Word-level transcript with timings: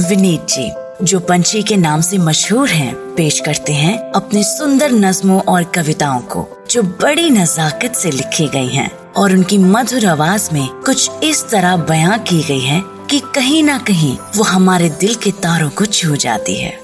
विनीत 0.00 0.46
जी 0.48 0.70
जो 1.04 1.18
पंछी 1.20 1.62
के 1.62 1.76
नाम 1.76 2.00
से 2.00 2.18
मशहूर 2.18 2.68
हैं, 2.68 2.94
पेश 3.14 3.40
करते 3.40 3.72
हैं 3.72 4.12
अपने 4.12 4.42
सुंदर 4.44 4.92
नज्मों 4.92 5.40
और 5.42 5.64
कविताओं 5.64 6.20
को 6.20 6.46
जो 6.70 6.82
बड़ी 6.82 7.28
नजाकत 7.30 7.94
से 7.94 8.10
लिखी 8.10 8.48
गई 8.48 8.68
हैं 8.68 8.90
और 9.12 9.32
उनकी 9.32 9.58
मधुर 9.58 10.06
आवाज़ 10.06 10.48
में 10.52 10.68
कुछ 10.86 11.10
इस 11.24 11.44
तरह 11.50 11.76
बयां 11.76 12.18
की 12.18 12.42
गई 12.42 12.60
है 12.60 12.82
कि 13.10 13.20
कहीं 13.34 13.62
ना 13.62 13.78
कहीं 13.78 14.16
वो 14.36 14.42
हमारे 14.42 14.88
दिल 15.00 15.14
के 15.14 15.30
तारों 15.42 15.70
को 15.70 15.86
छू 15.86 16.16
जाती 16.16 16.56
है। 16.56 16.78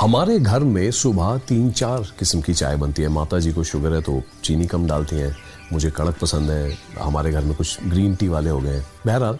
हमारे 0.00 0.38
घर 0.38 0.60
में 0.60 0.90
सुबह 0.90 1.36
तीन 1.48 1.70
चार 1.70 2.00
किस्म 2.18 2.40
की 2.40 2.54
चाय 2.54 2.76
बनती 2.76 3.02
है। 3.02 3.08
माता 3.08 3.38
जी 3.38 3.52
को 3.52 3.64
शुगर 3.64 3.94
है 3.94 4.00
तो 4.02 4.22
चीनी 4.44 4.66
कम 4.66 4.86
डालती 4.86 5.16
हैं 5.16 5.36
मुझे 5.72 5.90
कड़क 5.90 6.18
पसंद 6.22 6.50
है 6.50 6.78
हमारे 7.00 7.30
घर 7.32 7.40
में 7.40 7.54
कुछ 7.56 7.78
ग्रीन 7.84 8.14
टी 8.14 8.28
वाले 8.28 8.50
हो 8.50 8.58
गए 8.58 8.82
बहरहाल 9.06 9.38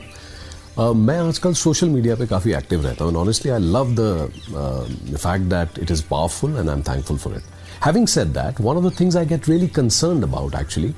Uh, 0.75 0.95
मैं 0.97 1.19
आजकल 1.19 1.53
सोशल 1.55 1.89
मीडिया 1.89 2.15
पे 2.17 2.27
काफ़ी 2.27 2.53
एक्टिव 2.53 2.85
रहता 2.85 3.05
हूँ 3.05 3.15
honestly 3.17 3.51
I 3.53 3.59
love 3.59 3.91
the 3.99 5.17
fact 5.17 5.45
that 5.51 5.79
it 5.79 5.91
is 5.91 6.03
powerful 6.11 6.57
and 6.57 6.69
I 6.69 6.77
am 6.77 6.83
thankful 6.83 7.19
for 7.19 7.35
it 7.35 7.43
having 7.85 8.07
said 8.09 8.29
that 8.29 8.61
one 8.61 8.77
of 8.77 8.85
the 8.85 8.99
things 9.01 9.17
I 9.17 9.27
get 9.27 9.49
really 9.49 9.69
concern 9.77 10.23
about 10.23 10.55
actually 10.55 10.89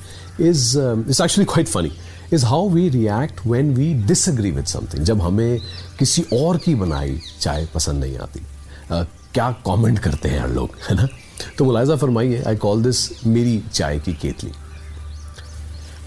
is 0.40 0.78
it's 0.78 1.20
actually 1.20 1.44
quite 1.44 1.68
funny 1.68 1.92
is 2.32 2.44
how 2.44 2.68
we 2.68 2.88
react 2.88 3.46
when 3.46 3.74
we 3.74 3.92
disagree 4.06 4.50
with 4.50 4.64
something 4.64 5.04
जब 5.04 5.22
हमें 5.22 5.60
किसी 5.98 6.24
और 6.32 6.56
की 6.56 6.74
बनाई 6.74 7.20
चाय 7.40 7.68
पसंद 7.74 8.04
नहीं 8.04 8.18
आती। 8.18 8.40
Uh, 8.40 9.04
क्या 9.34 9.50
कमेंट 9.66 9.98
करते 9.98 10.28
हैं 10.28 10.46
लोग 10.48 10.76
है 10.90 10.96
ना? 10.96 11.08
तो 11.58 11.64
मुलायजा 11.64 11.96
फरमाइए 11.96 12.42
आई 12.42 12.56
कॉल 12.56 12.82
दिस 12.82 13.26
मेरी 13.26 13.62
चाय 13.72 13.98
की 13.98 14.12
केतली। 14.12 14.52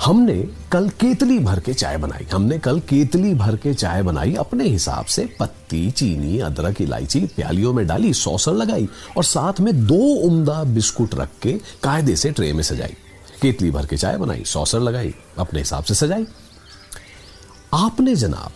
हमने 0.05 0.49
कल 0.71 0.89
केतली 0.89 1.39
भर 1.39 1.59
के 1.59 1.73
चाय 1.73 1.97
बनाई। 1.97 2.27
हमने 2.33 2.59
कल 2.59 2.79
केतली 2.79 3.33
भर 3.33 3.55
के 3.55 3.73
चाय 3.73 4.03
बनाई। 4.03 4.33
अपने 4.33 4.63
हिसाब 4.63 5.05
से 5.05 5.29
पत्ती, 5.39 5.91
चीनी, 5.91 6.39
अदरक, 6.39 6.81
इलायची 6.81 7.19
प्यालियों 7.19 7.73
में 7.73 7.87
डाली, 7.87 8.13
सौसर 8.13 8.53
लगाई 8.53 8.89
और 9.17 9.23
साथ 9.23 9.59
में 9.59 9.87
दो 9.87 10.15
उम्दा 10.27 10.63
बिस्कुट 10.63 11.15
रख 11.15 11.29
के 11.41 11.53
कायदे 11.83 12.15
से 12.15 12.31
ट्रे 12.31 12.53
में 12.53 12.63
सजाई। 12.63 12.95
केतली 13.41 13.71
भर 13.71 13.85
के 13.85 13.97
चाय 13.97 14.17
बनाई, 14.17 14.43
सौसर 14.45 14.79
लगाई, 14.79 15.15
अपने 15.37 15.59
हिसाब 15.59 15.83
से 15.83 15.93
सजाई। 15.93 16.25
आपने 17.73 18.15
जनाब, 18.15 18.51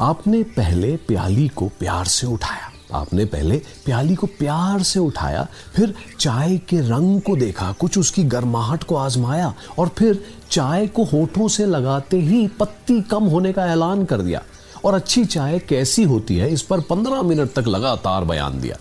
आपने 0.00 0.42
पहले 0.42 0.96
प्याली 0.96 1.48
को 1.48 1.68
प्यार 1.68 2.04
से 2.04 2.26
उठाया। 2.26 2.69
आपने 2.92 3.24
पहले 3.24 3.56
प्याली 3.84 4.14
को 4.14 4.26
प्यार 4.26 4.82
से 4.82 5.00
उठाया, 5.00 5.46
फिर 5.76 5.94
चाय 6.20 6.58
के 6.58 6.80
रंग 6.80 7.20
को 7.20 7.36
देखा, 7.36 7.72
कुछ 7.72 7.98
उसकी 7.98 8.24
गर्माहट 8.24 8.84
को 8.84 8.96
आजमाया, 8.96 9.54
और 9.78 9.88
फिर 9.88 10.24
चाय 10.50 10.86
को 10.86 11.04
होठों 11.04 11.48
से 11.48 11.66
लगाते 11.66 12.20
ही 12.20 12.48
पत्ती 12.48 13.02
कम 13.02 13.24
होने 13.24 13.52
का 13.52 13.66
ऐलान 13.66 14.04
कर 14.04 14.22
दिया। 14.22 14.42
और 14.84 14.94
अच्छी 14.94 15.24
चाय 15.24 15.58
कैसी 15.58 16.02
होती 16.02 16.36
है, 16.36 16.52
इस 16.52 16.62
पर 16.62 16.80
पंद्रह 16.80 17.22
मिनट 17.22 17.52
तक 17.52 17.66
लगातार 17.66 18.24
बयान 18.24 18.60
दिया। 18.60 18.76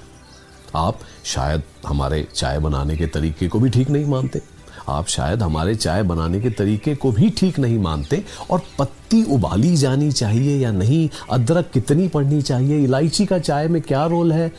आप 0.75 0.99
शायद 1.25 1.63
हमारे 1.87 2.27
चाय 2.35 2.59
बनाने 2.59 2.97
के 2.97 3.07
तरीके 3.07 3.47
को 3.47 3.59
भी 3.59 3.69
ठीक 3.69 3.89
नहीं 3.89 4.05
मानते। 4.05 4.41
आप 4.89 5.07
शायद 5.07 5.43
हमारे 5.43 5.75
चाय 5.75 6.03
बनाने 6.03 6.39
के 6.39 6.49
तरीके 6.49 6.95
को 6.95 7.11
भी 7.11 7.29
ठीक 7.29 7.59
नहीं 7.59 7.79
मानते 7.79 8.23
और 8.51 8.61
पत्ती 8.79 9.23
उबाली 9.23 9.75
जानी 9.77 10.11
चाहिए 10.11 10.57
या 10.59 10.71
नहीं, 10.71 11.09
अदरक 11.31 11.69
कितनी 11.73 12.07
पड़नी 12.07 12.41
चाहिए, 12.41 12.83
इलायची 12.83 13.25
का 13.25 13.39
चाय 13.39 13.67
में 13.67 13.81
क्या 13.81 14.05
रोल 14.05 14.31
है? 14.31 14.51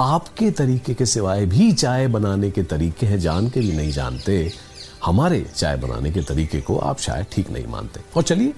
आपके 0.00 0.50
तरीके 0.50 0.94
के 0.94 1.06
सिवाय 1.06 1.46
भी 1.46 1.72
चाय 1.72 2.06
बनाने 2.06 2.50
के 2.50 2.62
तरीके 2.62 3.06
हैं 3.06 3.18
जान 3.20 3.48
के 3.48 3.60
भी 3.60 3.72
नहीं 3.72 3.90
जानते। 3.90 4.52
हमारे 5.04 5.46
चाय 5.56 5.76
बनाने 5.76 6.10
के 6.10 6.20
तरीके 6.20 6.60
को 6.60 6.78
आप 6.78 6.98
शायद 6.98 7.26
ठीक 7.32 7.50
नहीं 7.50 7.66
मानते। 7.66 8.00
और 8.16 8.22
चलिए 8.22 8.52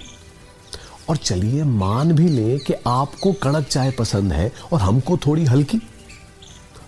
और 1.08 1.16
चलिए 1.16 1.64
मान 1.64 2.12
भी 2.12 2.28
लें 2.28 2.58
कि 2.58 2.74
आपको 2.86 3.32
कड़क 3.32 3.66
चाय 3.66 3.90
पसंद 3.90 4.32
है 4.32 4.52
और 4.72 4.80
हमको 4.80 5.16
थोड़ी 5.16 5.44
हल्की 5.44 5.78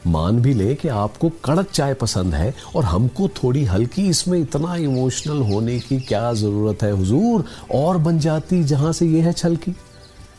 मान 0.09 0.41
भी 0.41 0.55
ले 0.55 0.75
कि 0.75 0.89
आपको 0.89 1.29
कड़क 1.29 1.71
चाय 1.71 1.95
पसंद 1.95 2.35
है 2.35 2.55
और 2.77 2.85
हमको 2.85 3.29
थोड़ी 3.29 3.65
हल्की 3.65 4.09
इसमें 4.09 4.39
इतना 4.39 4.77
इमोशनल 4.77 5.43
होने 5.43 5.81
की 5.81 6.01
क्या 6.01 6.33
ज़रूरत 6.33 6.83
है, 6.83 6.93
हुजूर? 6.93 7.45
और 7.75 7.99
बन 7.99 8.19
जाती 8.19 8.65
जहाँ 8.65 8.93
से 8.93 9.07
ये 9.07 9.21
है 9.21 9.33
छलकी। 9.33 9.77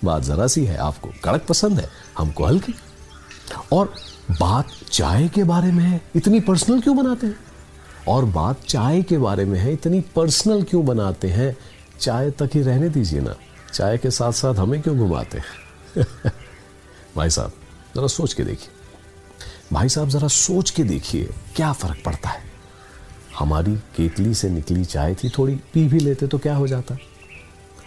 बात 0.04 0.24
ज़रा 0.24 0.48
सी 0.48 0.66
है, 0.66 0.78
आपको 0.78 1.10
कड़क 1.24 1.46
पसंद 1.50 1.80
है, 1.80 1.90
हमको 2.18 2.46
हल्की। 2.46 2.74
और 3.72 3.94
बात 4.32 4.68
चाय 4.92 5.28
के 5.28 5.44
बारे 5.44 5.72
में 5.72 5.84
है, 5.84 6.02
इतनी 6.16 6.40
पर्सनल 6.40 6.82
क्यों 6.82 6.98
बनाते 6.98 7.28
हैं? 7.28 7.40
और 8.08 8.26
बात 8.26 8.62
चाय 8.68 9.02
के 9.02 9.18
बारे 9.18 9.46
में 9.46 9.60
है, 9.60 9.74
इतनी 9.74 10.02
पर्सनल 10.02 10.64
क्यों 10.64 10.86
बनाते 10.86 11.28
हैं? 11.28 11.58
चाय 12.00 12.32
तक 12.32 12.50
ही 12.54 12.62
रहने 12.62 12.90
दीजिए 12.90 13.20
ना, 13.20 13.36
चाय 13.74 13.98
के 13.98 14.12
साथ 14.12 14.32
साथ 14.32 14.56
हमें 14.56 14.82
क्यों 14.82 14.98
घुमाते 14.98 15.38
हैं? 15.38 16.06
भाई 17.16 17.30
साहब, 17.30 17.52
ज़रा 17.96 18.08
सोच 18.08 18.34
के 18.34 18.44
देखिए। 18.44 18.79
भाई 19.74 19.90
साहब, 19.90 20.10
ज़रा 20.10 20.28
सोच 20.28 20.70
के 20.70 20.84
देखिए, 20.84 21.30
क्या 21.56 21.72
फ़र्क 21.74 21.98
पड़ता 22.06 22.30
है? 22.30 22.42
हमारी 23.40 23.76
केतली 23.98 24.34
से 24.34 24.50
निकली 24.50 24.86
चाय 24.86 25.16
थी 25.16 25.30
थोड़ी, 25.30 25.56
पी 25.74 25.88
भी 25.88 26.00
लेते 26.00 26.28
तो 26.28 26.38
क्या 26.38 26.56
हो 26.56 26.68
जाता? 26.68 26.98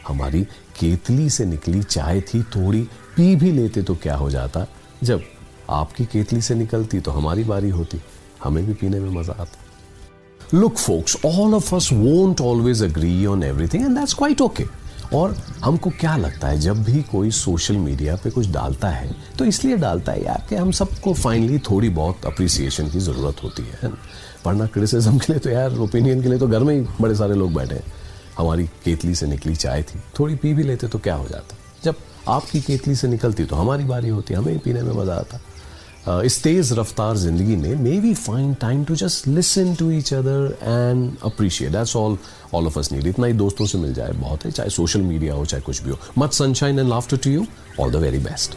हमारी 0.09 0.42
केतली 0.81 1.31
से 1.31 1.44
निकली 1.44 1.82
चाय 1.82 2.21
थी 2.21 2.42
थोड़ी, 2.42 2.82
पी 3.16 3.37
भी 3.37 3.53
लेते 3.53 3.82
तो 3.82 3.94
क्या 3.94 4.16
हो 4.16 4.31
जाता? 4.31 4.66
जब 5.03 5.22
आपकी 5.71 6.04
केतली 6.04 6.41
से 6.41 6.54
निकलती 6.54 7.00
तो 7.00 7.10
हमारी 7.10 7.44
बारी 7.44 7.71
होती, 7.71 8.00
हमें 8.44 8.66
भी 8.66 8.75
पीने 8.75 9.00
में 9.00 9.10
मज़ा 9.10 9.32
आता। 9.32 10.59
Look 10.59 10.76
folks 10.76 11.16
all 11.26 11.54
of 11.54 11.75
us 11.75 11.92
always 12.42 12.82
agree 12.82 13.26
on 13.26 13.42
everything 13.42 13.84
and 13.84 13.98
that's 13.98 14.15
quite 14.15 14.41
okay 14.41 14.65
और 15.14 15.34
हमको 15.64 15.90
क्या 15.90 16.16
लगता 16.16 16.48
है, 16.48 16.58
जब 16.60 16.82
भी 16.84 17.02
कोई 17.02 17.30
सोशल 17.30 17.76
मीडिया 17.76 18.16
पे 18.16 18.30
कुछ 18.30 18.50
डालता 18.50 18.88
है 18.88 19.10
तो 19.38 19.44
इसलिए 19.44 19.76
डालता 19.76 20.12
है 20.12 20.24
यार 20.24 20.46
कि 20.48 20.54
हम 20.54 20.70
सबको 20.72 21.14
फाइनली 21.14 21.58
थोड़ी 21.70 21.88
बहुत 21.90 22.26
अप्रिसिएशन 22.26 22.88
की 22.90 23.00
ज़रूरत 23.00 23.42
होती 23.42 23.62
है 23.62 23.90
वरना 24.46 24.66
क्रिटिसिज्म 24.66 25.18
के 25.18 25.32
लिए 25.32 25.40
तो 25.40 25.50
यार 25.50 25.76
ओपिनियन 25.78 26.22
के 26.22 26.28
लिए 26.28 26.38
तो 26.38 26.48
घर 26.48 26.58
में 26.60 26.74
ही 26.74 26.80
बड़े 27.00 27.14
सारे 27.14 27.34
लोग 27.34 27.54
बैठे 27.54 27.74
हैं। 27.74 27.92
हमारी 28.38 28.64
केतली 28.84 29.14
से 29.14 29.26
निकली 29.26 29.54
चाय 29.56 29.82
थी, 29.82 29.98
थोड़ी 30.18 30.34
पी 30.34 30.52
भी 30.54 30.62
लेते 30.62 30.88
तो 30.88 30.98
क्या 30.98 31.14
हो 31.14 31.26
जाता? 31.28 31.56
जब 31.84 31.94
आपकी 32.28 32.60
केतली 32.60 32.94
से 32.94 33.08
निकलती 33.08 33.44
तो 33.44 33.56
हमारी 33.56 33.84
बारी 33.84 34.08
होती, 34.08 34.34
हमें 34.34 34.58
पीने 34.58 34.82
में 34.82 34.92
मज़ा 34.94 35.14
आता। 35.14 35.40
इस 36.08 36.42
तेज़ 36.42 36.72
रफ्तार 36.74 37.16
ज़िंदगी 37.16 37.56
में 37.56 37.74
may 37.82 37.98
we 38.00 38.12
find 38.14 38.56
time 38.60 38.84
to 38.84 38.94
just 38.96 39.26
listen 39.28 39.74
to 39.74 39.90
each 39.90 40.12
other 40.14 40.56
and 40.62 41.12
appreciate 41.24 41.72
that's 41.72 41.94
all 41.96 42.16
all 42.54 42.66
of 42.66 42.78
us 42.78 42.92
need 42.92 43.06
इतना 43.06 43.26
ही 43.26 43.32
दोस्तों 43.32 43.66
से 43.66 43.78
मिल 43.78 43.94
जाए, 43.94 44.12
बहुत 44.12 44.44
है, 44.44 44.50
चाहे 44.50 44.70
सोशल 44.70 45.02
मीडिया 45.02 45.34
हो, 45.34 45.44
चाहे 45.44 45.62
कुछ 45.62 45.82
भी 45.82 45.91
हो। 45.91 45.98
Much 46.18 46.32
sunshine 46.34 46.78
and 46.78 46.88
laughter 46.88 47.16
to 47.16 47.30
you 47.30 47.46
all 47.80 47.92
the 47.92 47.96
very 47.96 48.18
best 48.18 48.56